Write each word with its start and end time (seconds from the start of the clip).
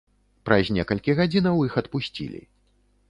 Праз 0.47 0.71
некалькі 0.77 1.15
гадзінаў 1.19 1.61
іх 1.67 1.77
адпусцілі. 1.83 2.41